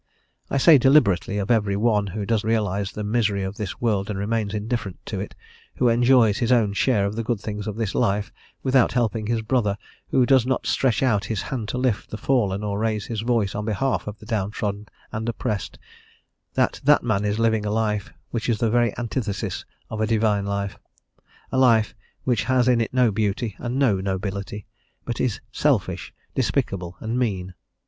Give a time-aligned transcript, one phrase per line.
[0.49, 4.17] I say, deliberately, of every one who does realise the misery of this world and
[4.17, 5.35] remains indifferent to it,
[5.75, 8.33] who enjoys his own share of the good things of this life,
[8.63, 9.77] without helping his brother,
[10.09, 13.53] who does not stretch out his hand to lift the fallen, or raise his voice
[13.53, 15.77] on behalf of the down trodden and oppressed,
[16.55, 20.47] that that man is living a life which is the very antithesis of a Divine
[20.47, 20.79] life
[21.51, 21.93] a life
[22.23, 24.65] which has in it no beauty and no nobility,
[25.05, 27.53] but is selfish, despicable, and mean.